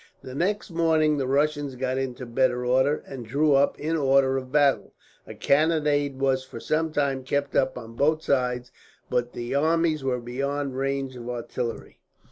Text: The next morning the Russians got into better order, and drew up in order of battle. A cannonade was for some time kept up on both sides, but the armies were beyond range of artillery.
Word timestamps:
The 0.23 0.33
next 0.33 0.71
morning 0.71 1.17
the 1.17 1.27
Russians 1.27 1.75
got 1.75 1.99
into 1.99 2.25
better 2.25 2.65
order, 2.65 3.03
and 3.05 3.23
drew 3.23 3.53
up 3.53 3.77
in 3.79 3.95
order 3.95 4.35
of 4.35 4.51
battle. 4.51 4.93
A 5.27 5.35
cannonade 5.35 6.17
was 6.19 6.43
for 6.43 6.59
some 6.59 6.91
time 6.91 7.23
kept 7.23 7.55
up 7.55 7.77
on 7.77 7.93
both 7.93 8.23
sides, 8.23 8.71
but 9.11 9.33
the 9.33 9.53
armies 9.53 10.03
were 10.03 10.19
beyond 10.19 10.75
range 10.75 11.15
of 11.15 11.29
artillery. 11.29 11.99